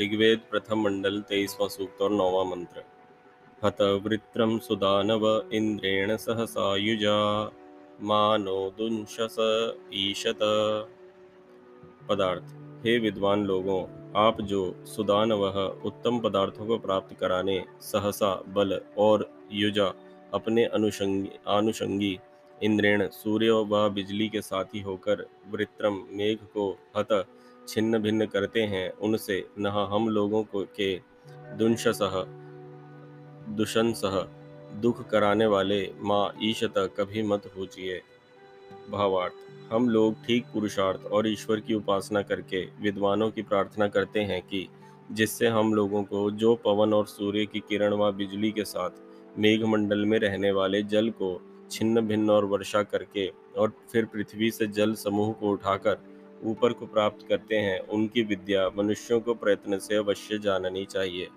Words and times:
ऋग्वेद 0.00 0.40
प्रथम 0.50 0.80
मंडल 0.80 1.20
तेईसवा 1.20 1.68
सूक्त 1.68 2.02
और 2.02 2.10
नौवा 2.10 2.44
मंत्र। 2.44 2.82
हत 3.64 3.82
वृत्रम 3.82 4.58
सुदानव 4.58 5.44
इंद्रेण 5.52 6.16
सहसायुजा 6.16 7.44
मानो 8.02 8.70
दुंशस 8.78 9.36
ईशत। 9.94 10.38
पदार्थ, 12.08 12.44
हे 12.86 12.98
विद्वान 12.98 13.44
लोगों, 13.44 13.84
आप 14.16 14.40
जो 14.40 14.84
सुदानव 14.86 15.46
उत्तम 15.84 16.18
पदार्थों 16.18 16.66
को 16.66 16.78
प्राप्त 16.78 17.16
कराने, 17.18 17.64
सहसा, 17.80 18.42
बल 18.48 18.80
और 18.98 19.30
युजा 19.52 19.94
अपने 20.34 20.64
अनुषंगी 20.64 21.30
आनुषंगी 21.48 22.20
इंद्रेण 22.62 23.06
सूर्य 23.08 23.50
व 23.50 23.88
बिजली 23.90 24.28
के 24.28 24.40
साथी 24.42 24.80
होकर 24.80 25.26
वृत्रम 25.50 26.02
मेघ 26.10 26.36
को 26.54 26.70
हत 26.96 27.24
छिन्न 27.68 27.98
भिन्न 27.98 28.26
करते 28.26 28.60
हैं, 28.62 28.90
उनसे 28.92 29.44
न 29.58 29.66
हम 29.92 30.08
लोगों 30.08 30.42
को 30.44 30.62
के 30.76 30.94
दुंशसह 31.58 32.22
दुशंसह 33.56 34.20
दुख 34.80 35.08
कराने 35.08 35.46
वाले 35.46 35.80
माँ 36.00 36.32
ईशत 36.42 36.74
कभी 36.98 37.22
मत 37.22 37.46
पूछिए 37.46 38.00
भावार्थ, 38.90 39.32
हम 39.72 39.88
लोग 39.88 40.24
ठीक 40.26 40.44
पुरुषार्थ 40.44 41.04
और 41.06 41.28
ईश्वर 41.28 41.60
की 41.60 41.74
उपासना 41.74 42.22
करके 42.22 42.64
विद्वानों 42.80 43.30
की 43.30 43.42
प्रार्थना 43.42 43.88
करते 43.88 44.20
हैं 44.20 44.40
कि 44.42 44.66
जिससे 45.12 45.46
हम 45.46 45.74
लोगों 45.74 46.02
को 46.04 46.30
जो 46.30 46.54
पवन 46.54 46.94
और 46.94 47.06
सूर्य 47.06 47.46
की 47.46 47.60
किरण 47.60 47.94
व 47.94 48.10
बिजली 48.12 48.50
के 48.50 48.64
साथ 48.64 49.38
मेघमंडल 49.38 50.04
में 50.04 50.18
रहने 50.18 50.50
वाले 50.52 50.82
जल 50.82 51.10
को 51.10 51.30
छिन्न 51.72 52.00
भिन्न 52.00 52.30
और 52.30 52.44
वर्षा 52.44 52.82
करके 52.82 53.26
और 53.58 53.72
फिर 53.92 54.04
पृथ्वी 54.04 54.50
से 54.50 54.66
जल 54.66 54.94
समूह 54.94 55.32
को 55.32 55.50
उठाकर 55.50 55.98
ऊपर 56.44 56.72
को 56.72 56.86
प्राप्त 56.86 57.26
करते 57.28 57.56
हैं। 57.56 57.78
उनकी 57.80 58.22
विद्या 58.22 58.68
मनुष्यों 58.78 59.20
को 59.20 59.34
प्रयत्न 59.34 59.78
से 59.78 59.96
अवश्य 59.96 60.38
जाननी 60.38 60.84
चाहिए। 60.84 61.28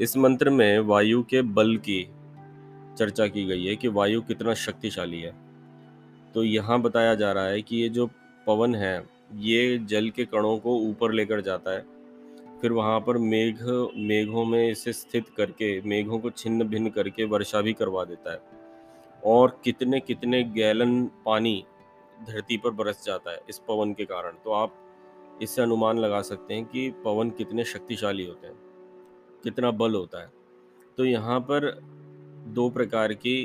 इस 0.00 0.16
मंत्र 0.16 0.50
में 0.50 0.78
वायु 0.78 1.22
के 1.22 1.42
बल 1.42 1.76
की 1.76 2.02
चर्चा 2.98 3.26
की 3.26 3.44
गई 3.44 3.64
है 3.64 3.76
कि 3.76 3.88
वायु 3.88 4.22
कितना 4.22 4.54
शक्तिशाली 4.54 5.20
है। 5.20 5.34
तो 6.34 6.44
यहाँ 6.44 6.80
बताया 6.82 7.14
जा 7.14 7.32
रहा 7.32 7.46
है 7.46 7.62
कि 7.62 7.76
ये 7.76 7.88
जो 7.88 8.06
पवन 8.46 8.74
है, 8.74 9.06
ये 9.34 9.78
जल 9.78 10.10
के 10.10 10.24
कणों 10.24 10.58
को 10.58 10.76
ऊपर 10.78 11.12
लेकर 11.12 11.40
जाता 11.40 11.70
है। 11.70 11.84
फिर 12.62 12.72
वहाँ 12.72 13.00
पर 13.00 13.18
मेघ, 13.18 13.56
मेघों 13.96 14.44
में 14.44 14.70
इसे 14.70 14.92
स्थित 14.92 15.28
करके, 15.36 15.80
मेघों 15.80 16.18
को 16.18 16.30
छिन्न 16.30 16.64
भिन्न 16.64 16.90
करके 16.90 17.24
वर्षा 17.24 17.60
भी 17.60 17.72
करवा 17.72 18.04
देता 18.04 18.32
है। 18.32 18.40
और 19.26 19.58
कितने 19.64 20.00
कितने 20.00 20.42
गैलन 20.44 21.04
पानी 21.24 21.64
धरती 22.26 22.56
पर 22.56 22.70
बरस 22.72 23.02
जाता 23.04 23.30
है 23.30 23.40
इस 23.48 23.58
पवन 23.58 23.92
के 23.92 24.04
कारण। 24.04 24.36
तो 24.44 24.52
आप 24.52 24.74
इससे 25.42 25.62
अनुमान 25.62 25.98
लगा 25.98 26.20
सकते 26.22 26.54
हैं 26.54 26.64
कि 26.64 26.88
पवन 27.04 27.30
कितने 27.30 27.64
शक्तिशाली 27.64 28.26
होते 28.26 28.46
हैं, 28.46 28.56
कितना 29.44 29.70
बल 29.72 29.94
होता 29.94 30.22
है। 30.22 30.30
तो 30.98 31.04
यहाँ 31.04 31.40
पर 31.40 31.70
दो 32.48 32.68
प्रकार 32.70 33.12
की 33.14 33.42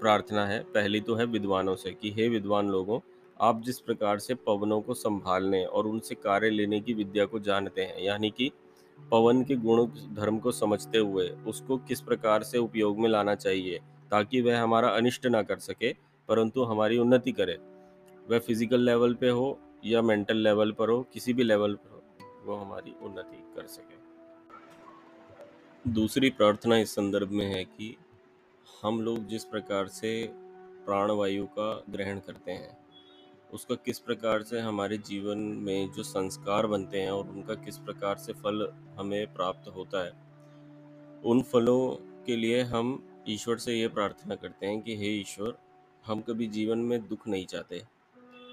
प्रार्थना 0.00 0.46
है। 0.46 0.58
पहली 0.64 1.00
तो 1.00 1.14
है 1.14 1.24
विद्वानों 1.26 1.74
से 1.76 1.90
कि 1.92 2.10
हे 2.10 2.28
विद्वान 2.28 2.68
लोगों, 2.68 2.98
आप 3.40 3.62
जिस 3.62 3.78
प्रकार 3.80 4.18
से 4.18 4.34
पवनों 4.36 4.80
को 4.80 4.94
संभालने 4.94 5.64
और 5.64 5.86
उनसे 5.86 6.14
कार्य 6.14 6.50
लेने 6.50 6.80
की 6.80 6.94
विद्या 6.94 7.24
को 7.24 7.38
जानते 7.40 7.82
हैं, 7.82 8.02
यानी 8.02 8.30
कि 8.30 8.50
पवन 8.98 9.42
के 9.44 9.56
गुण, 9.56 9.86
धर्म 10.14 10.38
को 10.38 10.52
समझते 10.52 10.98
हुए 10.98 11.28
उसको 11.46 11.76
किस 11.78 12.00
प्रकार 12.00 12.42
से 12.42 12.58
उपयोग 12.58 12.98
में 12.98 13.08
लाना 13.08 13.34
चाहिए 13.36 13.80
ताकि 14.12 14.40
वह 14.40 14.60
हमारा 14.60 14.88
अनिष्ट 14.90 15.26
ना 15.26 15.42
कर 15.42 15.58
सके, 15.60 15.92
परंतु 16.28 16.62
हमारी 16.64 16.98
उन्नति 16.98 17.32
करे। 17.32 17.58
वह 18.28 18.38
फ़िज़िकल 18.38 18.80
लेवल 18.80 19.14
पे 19.14 19.28
हो 19.30 19.58
या 19.84 20.02
मेंटल 20.02 20.36
लेवल 20.38 20.72
पर 20.72 20.88
हो, 20.88 21.02
किसी 21.12 21.32
भी 21.32 21.42
लेवल 21.42 21.74
पर 21.74 21.90
हो, 21.90 22.02
वो 22.44 22.56
हमारी 22.56 22.94
उन्नति 23.02 23.36
कर 23.56 23.66
सके। 23.68 24.00
दूसरी 25.84 26.30
प्रार्थना 26.30 26.76
इस 26.78 26.94
संदर्भ 26.94 27.30
में 27.30 27.46
है 27.46 27.64
कि 27.64 27.96
हम 28.82 29.00
लोग 29.00 29.26
जिस 29.26 29.44
प्रकार 29.44 29.86
से 29.88 30.12
प्राणवायु 30.84 31.46
का 31.48 31.72
ग्रहण 31.90 32.18
करते 32.18 32.52
हैं, 32.52 32.76
उसका 33.52 33.74
किस 33.76 33.98
प्रकार 33.98 34.42
से 34.42 34.60
हमारे 34.60 34.98
जीवन 35.00 35.38
में 35.38 35.90
जो 35.92 36.02
संस्कार 36.02 36.66
बनते 36.66 37.00
हैं 37.00 37.10
और 37.10 37.28
उनका 37.28 37.54
किस 37.54 37.78
प्रकार 37.78 38.16
से 38.16 38.32
फल 38.34 38.68
हमें 38.98 39.32
प्राप्त 39.34 39.68
होता 39.76 40.04
है, 40.04 40.12
उन 41.24 41.42
फलों 41.42 41.88
के 42.26 42.36
लिए 42.36 42.62
हम 42.64 42.92
ईश्वर 43.28 43.56
से 43.56 43.74
ये 43.74 43.88
प्रार्थना 43.88 44.34
करते 44.34 44.66
हैं 44.66 44.82
कि, 44.82 44.96
हे 44.96 45.06
ईश्वर, 45.06 45.58
हम 46.06 46.20
कभी 46.20 46.46
जीवन 46.46 46.78
में 46.78 47.08
दुख 47.08 47.28
नहीं 47.28 47.46
चाहते 47.46 47.82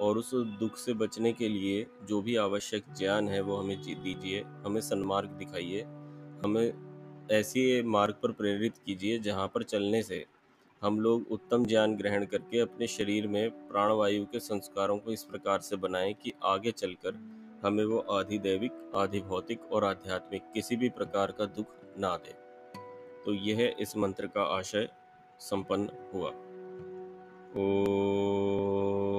और 0.00 0.18
उस 0.18 0.30
दुख 0.34 0.76
से 0.76 0.94
बचने 0.94 1.32
के 1.32 1.48
लिए 1.48 1.86
जो 2.08 2.22
भी 2.22 2.36
आवश्यक 2.36 2.84
ज्ञान 2.98 3.28
है 3.28 3.40
वो 3.40 3.56
हमें 3.56 3.82
दीजिए, 3.82 4.40
हमें 4.42 4.80
सन्मार्ग 4.80 5.28
दिखाइए, 5.28 5.80
हमें 6.44 6.72
ऐसे 7.30 7.82
मार्ग 7.82 8.14
पर 8.14 8.32
प्रेरित 8.32 8.74
कीजिए 8.86 9.18
जहाँ 9.18 9.48
पर 9.48 9.62
चलने 9.62 10.02
से 10.02 10.26
हम 10.82 11.00
लोग 11.00 11.26
उत्तम 11.30 11.64
ज्ञान 11.64 11.96
ग्रहण 11.96 12.24
करके 12.24 12.58
अपने 12.58 12.86
शरीर 12.86 13.28
में 13.28 13.50
प्राणवायु 13.50 14.24
के 14.24 14.40
संस्कारों 14.40 14.98
को 14.98 15.12
इस 15.12 15.22
प्रकार 15.22 15.60
से 15.60 15.76
बनाएँ 15.76 16.14
कि 16.14 16.32
आगे 16.44 16.70
चलकर 16.70 17.14
हमें 17.64 17.84
वो 17.84 17.98
आधि 17.98 18.38
दैविक 18.38 18.92
आधि 18.94 19.20
भौतिक 19.20 19.72
और 19.72 19.84
आध्यात्मिक 19.84 20.42
किसी 20.54 20.76
भी 20.76 20.88
प्रकार 20.88 21.32
का 21.32 21.44
दुख 21.44 21.66
ना 21.98 22.16
दे। 22.16 22.39
तो 23.24 23.34
यह 23.34 23.76
इस 23.80 23.96
मंत्र 23.96 24.26
का 24.26 24.42
आशय 24.42 24.88
संपन्न 25.38 25.88
हुआ। 26.14 26.30
ओ 27.56 29.09